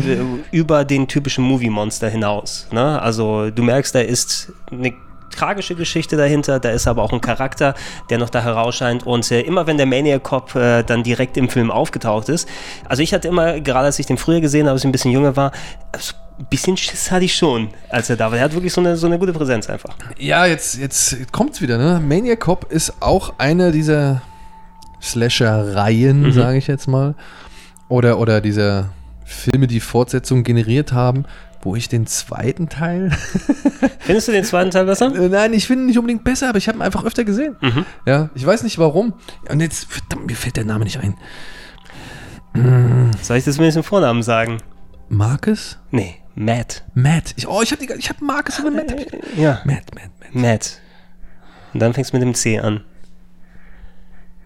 über 0.52 0.84
den 0.84 1.08
typischen 1.08 1.46
Movie-Monster 1.46 2.10
hinaus. 2.10 2.68
Ne? 2.74 3.02
Also 3.02 3.50
du 3.50 3.64
merkst, 3.64 3.96
da 3.96 4.02
ist 4.02 4.52
eine 4.70 4.94
tragische 5.34 5.76
Geschichte 5.76 6.18
dahinter, 6.18 6.60
da 6.60 6.72
ist 6.72 6.86
aber 6.86 7.02
auch 7.02 7.14
ein 7.14 7.22
Charakter, 7.22 7.76
der 8.10 8.18
noch 8.18 8.30
da 8.30 8.42
herausscheint 8.44 9.06
und 9.08 9.30
äh, 9.32 9.40
immer 9.40 9.68
wenn 9.68 9.78
der 9.78 9.86
Maniac 9.86 10.24
Cop 10.24 10.54
äh, 10.56 10.84
dann 10.84 11.04
direkt 11.04 11.38
im 11.38 11.48
Film 11.48 11.72
aufgetaucht 11.72 12.28
ist, 12.28 12.48
also 12.90 13.02
ich 13.04 13.14
hatte 13.14 13.28
immer, 13.30 13.60
gerade 13.62 13.86
als 13.86 14.00
ich 14.00 14.06
den 14.06 14.18
früher 14.18 14.42
gesehen 14.42 14.64
habe, 14.66 14.72
als 14.74 14.82
ich 14.82 14.86
ein 14.86 14.92
bisschen 14.92 15.12
jünger 15.12 15.36
war, 15.38 15.52
so 15.98 16.14
ein 16.14 16.25
bisschen 16.50 16.76
Schiss 16.78 17.12
hatte 17.12 17.26
ich 17.26 17.36
schon, 17.36 17.70
als 17.90 18.10
er 18.10 18.18
da 18.18 18.30
war. 18.32 18.38
Er 18.38 18.44
hat 18.46 18.54
wirklich 18.54 18.74
so 18.74 18.82
eine, 18.82 18.98
so 18.98 19.08
eine 19.08 19.18
gute 19.20 19.34
Präsenz 19.34 19.70
einfach. 19.70 19.96
Ja, 20.18 20.46
jetzt, 20.46 20.78
jetzt 20.78 21.32
kommt's 21.32 21.62
wieder, 21.62 21.78
ne? 21.78 22.02
Maniac 22.06 22.40
Cop 22.42 22.72
ist 22.72 23.02
auch 23.02 23.34
einer 23.40 23.72
dieser 23.72 24.22
Slasher-Reihen, 25.02 26.24
Mhm. 26.24 26.32
sage 26.32 26.58
ich 26.58 26.68
jetzt 26.68 26.88
mal. 26.88 27.16
Oder, 27.88 28.20
oder 28.20 28.42
dieser 28.42 28.90
Filme, 29.24 29.68
die 29.68 29.80
Fortsetzungen 29.80 30.44
generiert 30.44 30.92
haben, 30.94 31.26
wo 31.62 31.76
ich 31.76 31.90
den 31.90 32.06
zweiten 32.06 32.70
Teil. 32.70 33.12
Findest 34.00 34.28
du 34.28 34.32
den 34.32 34.44
zweiten 34.44 34.72
Teil 34.72 34.86
besser? 34.86 35.14
Äh, 35.16 35.30
Nein, 35.30 35.54
ich 35.54 35.68
finde 35.68 35.84
ihn 35.84 35.88
nicht 35.88 35.98
unbedingt 35.98 36.24
besser, 36.24 36.50
aber 36.50 36.58
ich 36.58 36.68
habe 36.68 36.78
ihn 36.78 36.82
einfach 36.82 37.06
öfter 37.06 37.24
gesehen. 37.24 37.56
Mhm. 37.62 37.86
Ja, 38.06 38.30
ich 38.36 38.46
weiß 38.46 38.64
nicht 38.64 38.78
warum. 38.78 39.14
Und 39.50 39.62
jetzt, 39.62 39.86
verdammt, 39.92 40.28
mir 40.28 40.36
fällt 40.36 40.58
der 40.58 40.66
Name 40.66 40.84
nicht 40.84 41.00
ein. 41.00 41.16
Soll 43.22 43.38
ich 43.38 43.44
das 43.46 43.58
mit 43.58 43.74
dem 43.76 43.84
Vornamen 43.84 44.24
sagen? 44.24 44.58
Marcus? 45.10 45.78
Nee, 45.92 46.16
Matt. 46.36 46.84
Matt. 46.94 47.34
Ich, 47.38 47.48
oh, 47.48 47.62
ich 47.62 47.72
habe 47.72 47.84
ich 47.84 48.10
hab 48.10 48.22
Marcus 48.22 48.60
und 48.60 48.76
Matt. 48.76 48.92
ich- 48.92 49.38
Ja, 49.38 49.62
Matt, 49.66 49.94
Matt, 49.96 50.10
Matt. 50.20 50.36
Matt. 50.36 50.80
Und 51.74 51.80
dann 51.82 51.94
fängst 51.94 52.12
du 52.14 52.18
mit 52.18 52.22
dem 52.24 52.36
C 52.36 52.60
an. 52.60 52.84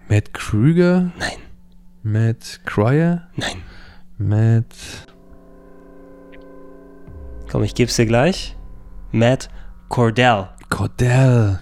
Matt 0.08 0.32
Krüger? 0.32 1.10
Nein, 1.18 1.38
Matt 2.02 2.60
Cryer? 2.64 3.28
nein. 3.36 3.62
Matt. 4.18 4.66
Komm, 7.50 7.62
ich 7.64 7.74
geb's 7.74 7.96
dir 7.96 8.06
gleich. 8.06 8.56
Matt 9.12 9.48
Cordell. 9.88 10.48
Cordell. 10.68 11.58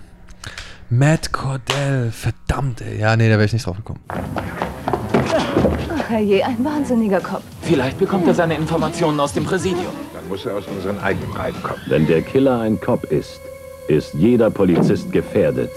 Matt 0.90 1.32
Cordell. 1.32 2.10
Verdammt, 2.10 2.80
ey. 2.82 2.98
Ja, 2.98 3.16
nee, 3.16 3.26
da 3.28 3.34
wäre 3.34 3.44
ich 3.44 3.52
nicht 3.52 3.64
drauf 3.66 3.76
gekommen. 3.76 4.00
Ach 4.08 6.18
je, 6.18 6.42
ein 6.42 6.62
wahnsinniger 6.64 7.20
Kopf. 7.20 7.44
Vielleicht 7.62 7.98
bekommt 7.98 8.26
er 8.26 8.34
seine 8.34 8.54
Informationen 8.56 9.20
aus 9.20 9.32
dem 9.34 9.44
Präsidium. 9.44 9.92
Muss 10.28 10.44
er 10.44 10.56
aus 10.56 10.64
unseren 10.66 10.98
eigenen 11.00 11.32
Reihen 11.32 11.62
kommen. 11.62 11.80
Wenn 11.86 12.06
der 12.06 12.22
Killer 12.22 12.60
ein 12.60 12.78
Cop 12.80 13.04
ist, 13.04 13.40
ist 13.88 14.12
jeder 14.14 14.50
Polizist 14.50 15.10
gefährdet. 15.10 15.70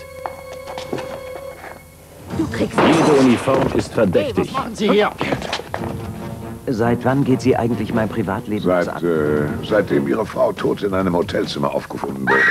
Du 2.37 2.47
kriegst 2.47 2.77
Jede 2.77 3.19
Uniform 3.19 3.67
ist 3.75 3.93
verdächtig. 3.93 4.51
Sie 4.73 4.89
hier. 4.89 5.11
Seit 6.67 7.03
wann 7.05 7.23
geht 7.23 7.41
sie 7.41 7.55
eigentlich 7.55 7.93
mein 7.93 8.07
Privatleben 8.07 8.63
Seit, 8.63 8.87
an? 8.87 9.03
äh, 9.03 9.67
seitdem 9.67 10.07
Ihre 10.07 10.25
Frau 10.25 10.51
tot 10.53 10.83
in 10.83 10.93
einem 10.93 11.15
Hotelzimmer 11.15 11.73
aufgefunden 11.73 12.23
wurde. 12.27 12.41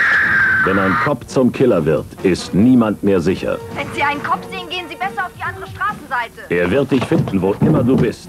Wenn 0.65 0.79
ein 0.79 0.95
Cop 1.05 1.29
zum 1.29 1.53
Killer 1.53 1.85
wird, 1.85 2.05
ist 2.23 2.53
niemand 2.55 3.03
mehr 3.03 3.21
sicher. 3.21 3.59
Wenn 3.75 3.87
Sie 3.95 4.03
einen 4.03 4.23
Kopf 4.23 4.43
sehen, 4.51 4.69
gehen 4.69 4.87
Sie 4.91 4.97
besser 4.97 5.27
auf 5.27 5.33
die 5.39 5.43
andere 5.43 5.67
Straßenseite. 5.71 6.51
Er 6.51 6.71
wird 6.71 6.91
dich 6.91 7.05
finden, 7.05 7.41
wo 7.41 7.55
immer 7.61 7.83
du 7.83 7.97
bist. 7.97 8.29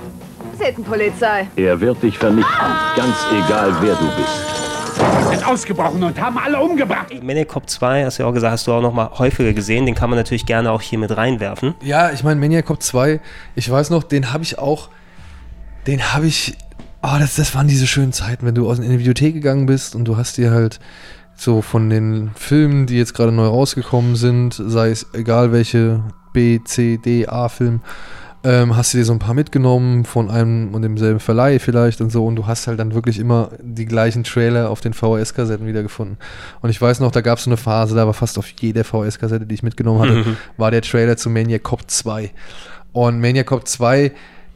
Sittenpolizei. 0.64 1.48
Er 1.56 1.80
wird 1.80 2.04
dich 2.04 2.18
vernichten, 2.18 2.54
ganz 2.96 3.16
egal 3.32 3.74
wer 3.82 3.96
du 3.96 4.06
bist. 4.16 5.30
Sind 5.32 5.48
ausgebrochen 5.48 6.04
und 6.04 6.20
haben 6.22 6.38
alle 6.38 6.60
umgebracht. 6.60 7.08
Maniac 7.24 7.48
Cop 7.48 7.68
2, 7.68 8.06
hast 8.06 8.20
du 8.20 8.24
ja 8.24 8.30
auch 8.30 8.34
gesagt, 8.34 8.52
hast 8.52 8.68
du 8.68 8.74
auch 8.74 8.82
noch 8.82 8.94
mal 8.94 9.10
häufiger 9.18 9.54
gesehen. 9.54 9.86
Den 9.86 9.96
kann 9.96 10.10
man 10.10 10.20
natürlich 10.20 10.46
gerne 10.46 10.72
auch 10.72 10.82
hier 10.82 11.00
mit 11.00 11.16
reinwerfen. 11.16 11.74
Ja, 11.82 12.12
ich 12.12 12.24
meine, 12.24 12.40
Maniac 12.40 12.66
Cop 12.66 12.82
2, 12.82 13.20
ich 13.56 13.70
weiß 13.70 13.90
noch, 13.90 14.04
den 14.04 14.32
habe 14.32 14.44
ich 14.44 14.60
auch, 14.60 14.90
den 15.88 16.14
habe 16.14 16.28
ich, 16.28 16.56
ah, 17.02 17.18
das, 17.18 17.36
das 17.36 17.56
waren 17.56 17.68
diese 17.68 17.88
schönen 17.88 18.14
Zeiten, 18.14 18.46
wenn 18.46 18.54
du 18.54 18.70
aus, 18.70 18.78
in 18.78 18.92
die 18.92 19.00
Videothek 19.00 19.34
gegangen 19.34 19.66
bist 19.66 19.96
und 19.96 20.06
du 20.06 20.18
hast 20.18 20.38
dir 20.38 20.52
halt 20.52 20.80
so 21.36 21.64
von 21.64 21.90
den 21.90 22.32
Filmen, 22.36 22.86
die 22.86 22.98
jetzt 22.98 23.16
gerade 23.16 23.32
neu 23.32 23.48
rausgekommen 23.48 24.16
sind, 24.16 24.54
sei 24.54 24.90
es 24.90 25.08
egal 25.14 25.52
welche 25.52 26.04
B, 26.34 26.60
C, 26.64 26.98
D, 26.98 27.26
A-Film, 27.28 27.82
ähm, 28.44 28.76
hast 28.76 28.94
du 28.94 28.98
dir 28.98 29.06
so 29.06 29.14
ein 29.14 29.20
paar 29.20 29.36
mitgenommen 29.36 30.04
von 30.04 30.32
einem 30.32 30.74
und 30.74 30.82
demselben 30.82 31.20
Verleih 31.20 31.60
vielleicht 31.60 32.02
und 32.02 32.12
so 32.12 32.26
und 32.26 32.36
du 32.36 32.48
hast 32.48 32.66
halt 32.68 32.80
dann 32.80 32.94
wirklich 32.96 33.20
immer 33.20 33.52
die 33.62 33.86
gleichen 33.86 34.24
Trailer 34.24 34.70
auf 34.70 34.82
den 34.82 34.94
VHS-Kassetten 34.94 35.68
wiedergefunden. 35.68 36.18
Und 36.62 36.70
ich 36.72 36.82
weiß 36.82 37.02
noch, 37.02 37.12
da 37.12 37.22
gab 37.22 37.38
es 37.38 37.44
so 37.44 37.50
eine 37.52 37.58
Phase, 37.58 37.96
da 37.96 38.06
war 38.08 38.14
fast 38.16 38.40
auf 38.40 38.48
jeder 38.60 38.84
VHS-Kassette, 38.84 39.46
die 39.46 39.56
ich 39.56 39.64
mitgenommen 39.64 40.02
hatte, 40.02 40.12
Mhm. 40.14 40.38
war 40.58 40.72
der 40.72 40.82
Trailer 40.82 41.18
zu 41.18 41.30
Maniac 41.30 41.64
Cop 41.64 41.90
2. 41.90 42.32
Und 42.94 43.22
Maniac 43.22 43.46
Cop 43.48 43.68
2 43.68 44.12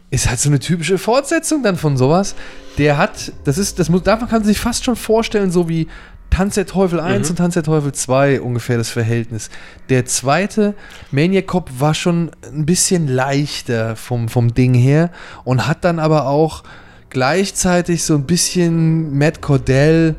ist 0.10 0.30
halt 0.30 0.40
so 0.40 0.50
eine 0.50 0.60
typische 0.60 0.98
Fortsetzung 0.98 1.62
dann 1.62 1.78
von 1.78 1.96
sowas. 1.98 2.36
Der 2.78 2.98
hat, 2.98 3.32
das 3.44 3.58
ist, 3.58 3.80
das 3.80 3.90
muss, 3.90 4.04
davon 4.04 4.28
kann 4.28 4.40
man 4.40 4.48
sich 4.48 4.60
fast 4.60 4.84
schon 4.84 4.96
vorstellen, 4.96 5.52
so 5.52 5.70
wie 5.70 5.88
Tanz 6.30 6.56
der 6.56 6.66
Teufel 6.66 7.00
1 7.00 7.28
Mhm. 7.28 7.32
und 7.32 7.36
Tanz 7.38 7.54
der 7.54 7.64
Teufel 7.64 7.92
2 7.94 8.42
ungefähr 8.42 8.78
das 8.78 8.90
Verhältnis. 8.90 9.50
Der 9.90 10.06
zweite, 10.06 10.74
Maniac 11.12 11.48
Cop, 11.48 11.70
war 11.80 11.94
schon 11.94 12.32
ein 12.54 12.66
bisschen 12.66 13.08
leichter 13.08 13.96
vom, 13.96 14.28
vom 14.28 14.54
Ding 14.54 14.74
her 14.74 15.12
und 15.46 15.66
hat 15.68 15.86
dann 15.86 15.98
aber 16.00 16.28
auch 16.28 16.64
gleichzeitig 17.10 18.04
so 18.04 18.16
ein 18.16 18.26
bisschen 18.26 19.18
Matt 19.18 19.42
Cordell 19.42 20.16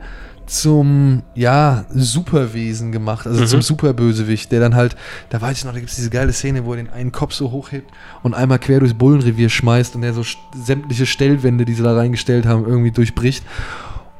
zum, 0.46 1.22
ja, 1.34 1.84
Superwesen 1.92 2.92
gemacht, 2.92 3.26
also 3.26 3.42
Mhm. 3.42 3.46
zum 3.48 3.62
Superbösewicht, 3.62 4.50
der 4.52 4.60
dann 4.60 4.76
halt, 4.76 4.96
da 5.28 5.42
weiß 5.42 5.58
ich 5.58 5.64
noch, 5.64 5.72
da 5.72 5.80
gibt 5.80 5.90
es 5.90 5.96
diese 5.96 6.08
geile 6.08 6.32
Szene, 6.32 6.64
wo 6.64 6.70
er 6.72 6.76
den 6.76 6.88
einen 6.88 7.10
Kopf 7.12 7.34
so 7.34 7.50
hochhebt 7.50 7.90
und 8.22 8.32
einmal 8.32 8.60
quer 8.60 8.78
durchs 8.78 8.94
Bullenrevier 8.94 9.48
schmeißt 9.48 9.96
und 9.96 10.02
der 10.02 10.14
so 10.14 10.22
sämtliche 10.54 11.04
Stellwände, 11.04 11.64
die 11.64 11.74
sie 11.74 11.82
da 11.82 11.94
reingestellt 11.96 12.46
haben, 12.46 12.64
irgendwie 12.64 12.92
durchbricht. 12.92 13.44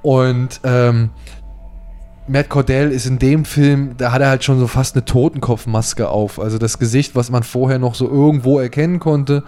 Und 0.03 0.61
ähm, 0.65 1.11
Matt 2.29 2.49
Cordell 2.49 2.91
ist 2.91 3.07
in 3.07 3.19
dem 3.19 3.45
Film, 3.45 3.95
da 3.97 4.13
hat 4.13 4.21
er 4.21 4.29
halt 4.29 4.43
schon 4.43 4.59
so 4.59 4.67
fast 4.67 4.97
eine 4.97 5.05
Totenkopfmaske 5.05 6.09
auf. 6.09 6.41
Also 6.41 6.59
das 6.59 6.79
Gesicht, 6.79 7.15
was 7.15 7.31
man 7.31 7.43
vorher 7.45 7.79
noch 7.79 7.95
so 7.95 8.09
irgendwo 8.09 8.59
erkennen 8.59 8.99
konnte, 8.99 9.45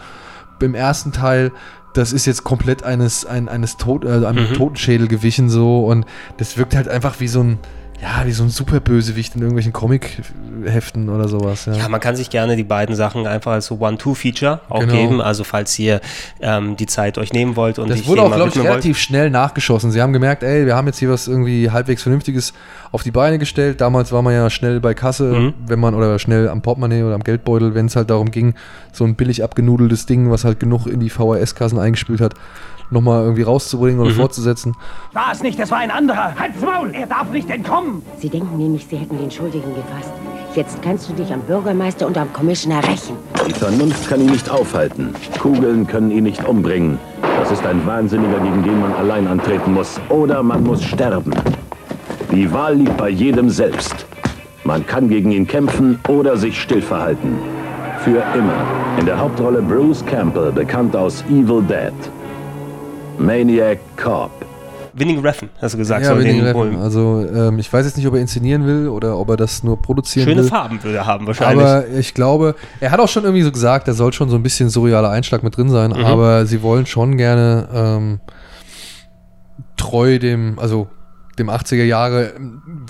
im 0.61 0.75
ersten 0.75 1.12
Teil, 1.12 1.52
das 1.94 2.12
ist 2.12 2.26
jetzt 2.26 2.44
komplett 2.44 2.85
eines, 2.85 3.25
ein, 3.25 3.49
eines 3.49 3.76
Tod, 3.76 4.04
äh, 4.04 4.25
einem 4.26 4.50
Mhm. 4.50 4.54
Totenschädel 4.54 5.08
gewichen 5.08 5.50
so 5.50 5.87
und 5.87 6.04
das 6.37 6.56
wirkt 6.56 6.76
halt 6.76 6.88
einfach 6.88 7.18
wie 7.20 7.28
so 7.28 7.40
ein, 7.42 7.58
ja, 8.00 8.24
wie 8.26 8.32
so 8.32 8.44
ein 8.44 8.48
Superbösewicht 8.50 9.34
in 9.34 9.40
irgendwelchen 9.42 9.72
Comic-Heften 9.72 11.08
oder 11.08 11.28
sowas. 11.28 11.66
Ja. 11.66 11.74
Ja, 11.74 11.88
man 11.88 12.00
kann 12.00 12.14
sich 12.16 12.30
gerne 12.30 12.54
die 12.56 12.62
beiden 12.64 12.94
Sachen 12.94 13.26
einfach 13.26 13.52
als 13.52 13.66
so 13.66 13.76
One-Two-Feature 13.80 14.60
auch 14.68 14.80
Genau. 14.80 14.92
geben. 14.92 15.20
Also 15.20 15.42
falls 15.44 15.76
ihr 15.78 16.00
ähm, 16.40 16.76
die 16.76 16.86
Zeit 16.86 17.18
euch 17.18 17.32
nehmen 17.32 17.56
wollt 17.56 17.78
und 17.78 17.90
Das 17.90 18.06
wurde 18.06 18.22
auch, 18.22 18.26
glaube 18.28 18.40
ich, 18.50 18.54
widmen 18.54 18.64
wollt. 18.66 18.72
relativ 18.84 18.98
schnell 18.98 19.30
nachgeschossen. 19.30 19.90
Sie 19.90 20.00
haben 20.00 20.12
gemerkt, 20.12 20.42
ey, 20.42 20.64
wir 20.66 20.76
haben 20.76 20.86
jetzt 20.86 20.98
hier 20.98 21.10
was 21.10 21.26
irgendwie 21.28 21.70
halbwegs 21.70 22.02
Vernünftiges 22.02 22.52
auf 22.92 23.02
die 23.02 23.10
Beine 23.10 23.38
gestellt. 23.38 23.80
Damals 23.80 24.12
war 24.12 24.22
man 24.22 24.32
ja 24.34 24.48
schnell 24.50 24.80
bei 24.80 24.94
Kasse, 24.94 25.24
Mhm. 25.24 25.54
wenn 25.66 25.80
man, 25.80 25.94
oder 25.94 26.18
schnell 26.18 26.48
am 26.48 26.62
Portemonnaie 26.62 27.02
oder 27.02 27.14
am 27.16 27.24
Geldbeutel, 27.24 27.74
wenn 27.74 27.86
es 27.86 27.96
halt 27.96 28.10
darum 28.10 28.30
ging, 28.30 28.54
so 28.92 29.04
ein 29.04 29.14
billig 29.16 29.42
abgenudeltes 29.42 30.06
Ding, 30.06 30.30
was 30.30 30.44
halt 30.44 30.60
genug 30.60 30.86
in 30.86 31.00
die 31.00 31.10
VHS-Kassen 31.10 31.78
eingespült 31.78 32.20
hat, 32.20 32.34
nochmal 32.90 33.23
irgendwie 33.23 33.42
rauszubringen 33.42 34.00
oder 34.00 34.11
Mhm. 34.11 34.14
fortzusetzen. 34.16 34.75
War 35.12 35.33
es 35.33 35.42
nicht, 35.42 35.59
es 35.61 35.71
war 35.71 35.78
ein 35.78 35.90
anderer. 35.90 36.35
Halt's 36.38 36.61
Maul, 36.61 36.90
er 36.95 37.07
darf 37.07 37.30
nicht 37.30 37.49
entkommen. 37.50 38.02
Sie 38.18 38.28
denken 38.28 38.57
nämlich, 38.57 38.87
Sie 38.88 38.97
hätten 38.97 39.18
den 39.18 39.30
Schuldigen 39.30 39.75
gefasst. 39.75 40.12
Jetzt 40.54 40.80
kannst 40.83 41.09
du 41.09 41.12
dich 41.12 41.33
am 41.33 41.40
Bürgermeister 41.42 42.07
und 42.07 42.16
am 42.18 42.33
Commissioner 42.33 42.83
rächen. 42.83 43.16
Die 43.47 43.52
Vernunft 43.52 44.09
kann 44.09 44.21
ihn 44.21 44.30
nicht 44.30 44.50
aufhalten. 44.50 45.14
Kugeln 45.40 45.87
können 45.87 46.11
ihn 46.11 46.25
nicht 46.25 46.45
umbringen. 46.47 46.99
Das 47.38 47.50
ist 47.52 47.64
ein 47.64 47.87
Wahnsinniger, 47.87 48.40
gegen 48.40 48.62
den 48.64 48.80
man 48.80 48.92
allein 48.95 49.26
antreten 49.28 49.75
muss. 49.75 50.00
Oder 50.09 50.42
man 50.42 50.64
muss 50.64 50.83
sterben. 50.83 51.33
Die 52.33 52.50
Wahl 52.52 52.75
liegt 52.75 52.97
bei 52.97 53.09
jedem 53.11 53.49
selbst. 53.50 54.07
Man 54.64 54.85
kann 54.87 55.09
gegen 55.09 55.30
ihn 55.30 55.47
kämpfen 55.47 55.99
oder 56.09 56.37
sich 56.37 56.61
still 56.61 56.83
verhalten. 56.83 57.38
Für 58.00 58.23
immer. 58.35 58.64
In 58.99 59.07
der 59.07 59.18
Hauptrolle 59.18 59.62
Bruce 59.62 60.04
Campbell, 60.04 60.50
bekannt 60.52 60.97
aus 60.97 61.23
Evil 61.30 61.62
Dead. 61.62 61.92
Maniac 63.18 63.78
Cop. 63.96 64.30
Winning 64.94 65.20
Refn, 65.20 65.48
hast 65.62 65.75
du 65.75 65.78
gesagt. 65.78 66.02
ja, 66.02 66.08
soll 66.08 66.25
Winning 66.25 66.52
holen. 66.54 66.76
Also 66.76 67.25
ähm, 67.32 67.58
ich 67.60 67.72
weiß 67.72 67.87
jetzt 67.87 67.96
nicht, 67.96 68.06
ob 68.08 68.14
er 68.14 68.20
inszenieren 68.20 68.66
will 68.66 68.88
oder 68.88 69.16
ob 69.16 69.28
er 69.30 69.37
das 69.37 69.62
nur 69.62 69.80
produzieren 69.80 70.26
Schöne 70.28 70.42
will. 70.42 70.48
Farben 70.48 70.82
würde 70.82 70.96
er 70.98 71.06
haben 71.06 71.25
wahrscheinlich. 71.26 71.64
Aber 71.64 71.87
ich 71.88 72.14
glaube, 72.14 72.56
er 72.80 72.90
hat 72.90 72.98
auch 72.98 73.08
schon 73.08 73.22
irgendwie 73.22 73.42
so 73.44 73.52
gesagt, 73.52 73.87
da 73.87 73.92
soll 73.92 74.12
schon 74.12 74.28
so 74.28 74.34
ein 74.37 74.42
bisschen 74.42 74.70
surrealer 74.70 75.10
Einschlag 75.10 75.44
mit 75.44 75.56
drin 75.56 75.68
sein, 75.70 75.90
Mhm. 75.92 76.04
aber 76.04 76.46
sie 76.46 76.62
wollen 76.62 76.87
schon 76.87 77.16
gerne 77.16 77.68
ähm, 77.72 78.20
treu 79.76 80.18
dem, 80.18 80.58
also 80.58 80.88
dem 81.38 81.48
80er 81.50 81.84
Jahre 81.84 82.32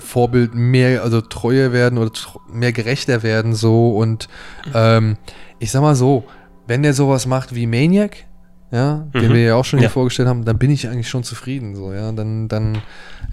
Vorbild 0.03 0.55
mehr, 0.55 1.03
also 1.03 1.21
treuer 1.21 1.71
werden 1.71 1.99
oder 1.99 2.11
mehr 2.51 2.71
gerechter 2.71 3.21
werden 3.21 3.53
so 3.53 3.95
und 3.95 4.27
ähm, 4.73 5.17
ich 5.59 5.69
sag 5.71 5.81
mal 5.81 5.93
so, 5.93 6.23
wenn 6.65 6.81
der 6.81 6.95
sowas 6.95 7.27
macht 7.27 7.53
wie 7.53 7.67
Maniac, 7.67 8.25
ja, 8.71 9.07
mhm. 9.13 9.19
den 9.19 9.33
wir 9.33 9.41
ja 9.41 9.55
auch 9.55 9.65
schon 9.65 9.79
hier 9.79 9.89
vorgestellt 9.89 10.29
haben, 10.29 10.45
dann 10.45 10.57
bin 10.57 10.69
ich 10.71 10.87
eigentlich 10.87 11.09
schon 11.09 11.23
zufrieden 11.23 11.75
so, 11.75 11.93
ja, 11.93 12.11
dann, 12.11 12.47
dann, 12.47 12.79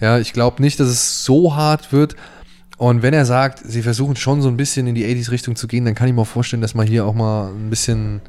ja, 0.00 0.18
ich 0.18 0.32
glaube 0.32 0.62
nicht, 0.62 0.80
dass 0.80 0.88
es 0.88 1.24
so 1.24 1.54
hart 1.54 1.92
wird, 1.92 2.16
und 2.78 3.02
wenn 3.02 3.14
er 3.14 3.24
sagt, 3.24 3.60
sie 3.64 3.82
versuchen 3.82 4.16
schon 4.16 4.42
so 4.42 4.48
ein 4.48 4.56
bisschen 4.56 4.86
in 4.86 4.94
die 4.94 5.06
80s-Richtung 5.06 5.56
zu 5.56 5.66
gehen, 5.66 5.84
dann 5.86 5.94
kann 5.94 6.08
ich 6.08 6.14
mir 6.14 6.20
auch 6.20 6.26
vorstellen, 6.26 6.60
dass 6.60 6.74
man 6.74 6.86
hier 6.86 7.06
auch 7.06 7.14
mal 7.14 7.48
ein 7.48 7.70
bisschen 7.70 8.20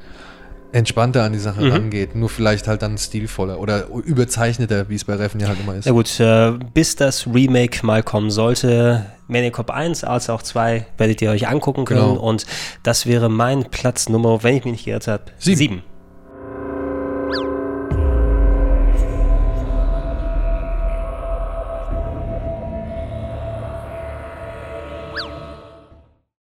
entspannter 0.72 1.24
an 1.24 1.34
die 1.34 1.40
Sache 1.40 1.62
mhm. 1.62 1.72
rangeht. 1.72 2.16
Nur 2.16 2.30
vielleicht 2.30 2.68
halt 2.68 2.82
dann 2.82 2.98
stilvoller 2.98 3.60
oder 3.60 3.88
überzeichneter, 3.88 4.90
wie 4.90 4.96
es 4.96 5.04
bei 5.04 5.16
Reffen 5.16 5.42
ja 5.42 5.48
halt 5.48 5.60
immer 5.60 5.76
ist. 5.76 5.86
Ja 5.86 5.92
gut, 5.92 6.20
äh, 6.20 6.54
bis 6.74 6.96
das 6.96 7.28
Remake 7.28 7.86
mal 7.86 8.04
kommen 8.04 8.32
sollte, 8.32 9.06
Maniacop 9.28 9.70
1 9.70 10.06
als 10.06 10.30
auch 10.30 10.42
2 10.42 10.86
werdet 10.98 11.22
ihr 11.22 11.32
euch 11.32 11.50
angucken 11.50 11.84
können. 11.84 12.00
Genau. 12.00 12.22
Und 12.22 12.46
das 12.84 13.06
wäre 13.06 13.30
mein 13.30 13.66
Platz 13.66 14.08
Nummer, 14.08 14.44
wenn 14.44 14.56
ich 14.56 14.64
mich 14.64 14.74
nicht 14.74 14.86
geirrt 14.86 15.08
habe, 15.08 15.24
7. 15.40 15.84